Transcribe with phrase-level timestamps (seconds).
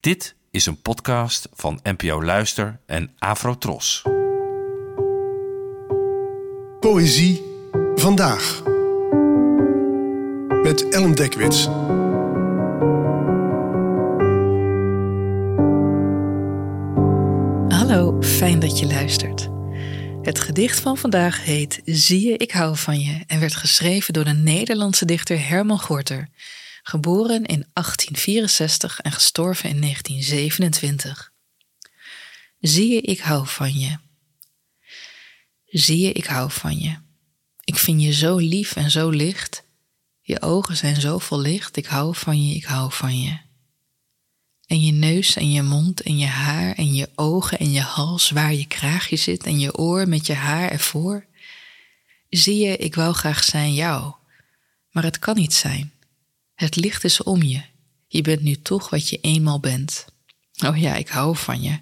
[0.00, 4.02] Dit is een podcast van NPO Luister en Afrotros.
[6.80, 7.42] Poëzie
[7.94, 8.62] vandaag.
[10.62, 11.64] Met Ellen Dekwits.
[17.78, 19.48] Hallo, fijn dat je luistert.
[20.22, 24.24] Het gedicht van vandaag heet Zie je, ik hou van je en werd geschreven door
[24.24, 26.28] de Nederlandse dichter Herman Gorter,
[26.90, 31.32] geboren in 1864 en gestorven in 1927.
[32.60, 33.98] Zie je, ik hou van je.
[35.66, 36.96] Zie je, ik hou van je.
[37.64, 39.62] Ik vind je zo lief en zo licht.
[40.20, 41.76] Je ogen zijn zo vol licht.
[41.76, 43.38] Ik hou van je, ik hou van je.
[44.66, 48.30] En je neus en je mond en je haar en je ogen en je hals
[48.30, 51.26] waar je kraagje zit en je oor met je haar ervoor.
[52.28, 54.14] Zie je, ik wou graag zijn jou,
[54.90, 55.92] maar het kan niet zijn.
[56.60, 57.62] Het licht is om je.
[58.06, 60.06] Je bent nu toch wat je eenmaal bent.
[60.66, 61.80] Oh ja, ik hou van je.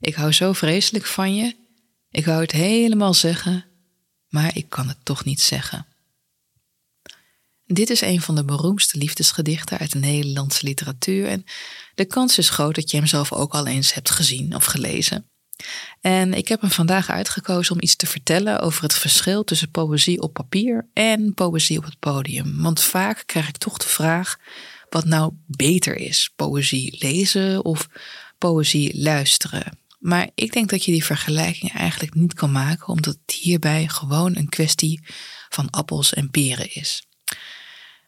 [0.00, 1.56] Ik hou zo vreselijk van je.
[2.10, 3.64] Ik wou het helemaal zeggen,
[4.28, 5.86] maar ik kan het toch niet zeggen.
[7.66, 11.44] Dit is een van de beroemdste liefdesgedichten uit de Nederlandse literatuur en
[11.94, 15.30] de kans is groot dat je hem zelf ook al eens hebt gezien of gelezen.
[16.00, 20.20] En ik heb hem vandaag uitgekozen om iets te vertellen over het verschil tussen poëzie
[20.22, 22.62] op papier en poëzie op het podium.
[22.62, 24.38] Want vaak krijg ik toch de vraag
[24.90, 27.88] wat nou beter is: poëzie lezen of
[28.38, 29.78] poëzie luisteren.
[29.98, 34.36] Maar ik denk dat je die vergelijking eigenlijk niet kan maken, omdat het hierbij gewoon
[34.36, 35.00] een kwestie
[35.48, 37.06] van appels en peren is.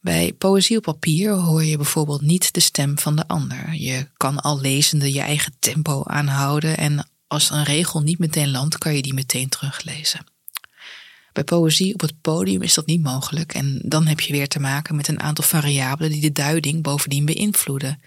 [0.00, 3.74] Bij poëzie op papier hoor je bijvoorbeeld niet de stem van de ander.
[3.74, 8.78] Je kan al lezende je eigen tempo aanhouden en als een regel niet meteen landt,
[8.78, 10.26] kan je die meteen teruglezen.
[11.32, 14.60] Bij poëzie op het podium is dat niet mogelijk en dan heb je weer te
[14.60, 18.02] maken met een aantal variabelen die de duiding bovendien beïnvloeden.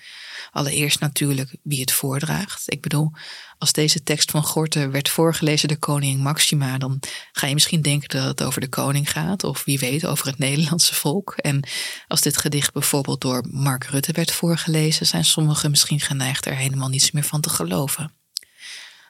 [0.52, 2.64] Allereerst natuurlijk wie het voordraagt.
[2.66, 3.12] Ik bedoel,
[3.58, 7.00] als deze tekst van Gorter werd voorgelezen door koningin Maxima, dan
[7.32, 10.38] ga je misschien denken dat het over de koning gaat, of wie weet over het
[10.38, 11.34] Nederlandse volk.
[11.36, 11.68] En
[12.08, 16.90] als dit gedicht bijvoorbeeld door Mark Rutte werd voorgelezen, zijn sommigen misschien geneigd er helemaal
[16.90, 18.23] niets meer van te geloven.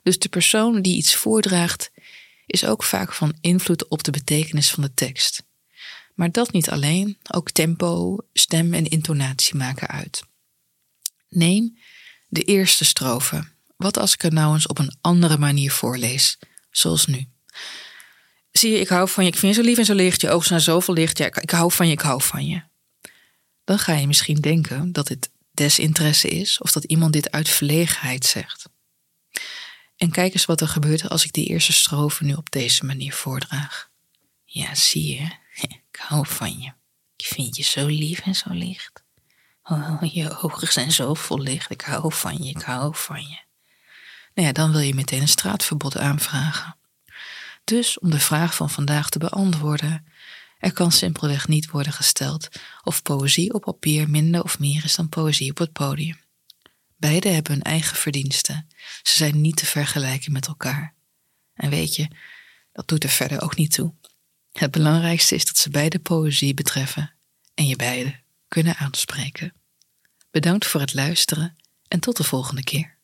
[0.03, 1.91] Dus de persoon die iets voordraagt,
[2.45, 5.43] is ook vaak van invloed op de betekenis van de tekst.
[6.15, 10.23] Maar dat niet alleen, ook tempo, stem en intonatie maken uit.
[11.29, 11.77] Neem
[12.27, 13.47] de eerste strofe.
[13.77, 16.37] Wat als ik het nou eens op een andere manier voorlees,
[16.71, 17.27] zoals nu?
[18.51, 20.29] Zie je, ik hou van je, ik vind je zo lief en zo licht, je
[20.29, 22.61] ogen zijn zoveel licht, ja, ik, ik hou van je, ik hou van je.
[23.63, 28.25] Dan ga je misschien denken dat dit desinteresse is of dat iemand dit uit verlegenheid
[28.25, 28.69] zegt.
[30.03, 33.13] En kijk eens wat er gebeurt als ik die eerste strofe nu op deze manier
[33.13, 33.89] voordraag.
[34.45, 35.29] Ja, zie je,
[35.67, 36.71] ik hou van je.
[37.15, 39.03] Ik vind je zo lief en zo licht.
[39.63, 41.71] Oh, je ogen zijn zo vol licht.
[41.71, 43.39] Ik hou van je, ik hou van je.
[44.33, 46.75] Nou ja, dan wil je meteen een straatverbod aanvragen.
[47.63, 50.05] Dus om de vraag van vandaag te beantwoorden,
[50.57, 52.49] er kan simpelweg niet worden gesteld
[52.83, 56.22] of poëzie op papier minder of meer is dan poëzie op het podium.
[57.03, 58.67] Beide hebben hun eigen verdiensten.
[59.01, 60.95] Ze zijn niet te vergelijken met elkaar.
[61.53, 62.07] En weet je,
[62.71, 63.93] dat doet er verder ook niet toe.
[64.51, 67.13] Het belangrijkste is dat ze beide poëzie betreffen
[67.53, 68.15] en je beide
[68.47, 69.53] kunnen aanspreken.
[70.31, 71.55] Bedankt voor het luisteren
[71.87, 72.97] en tot de volgende keer.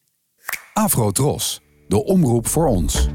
[0.73, 3.07] Afro Tros, de omroep voor ons.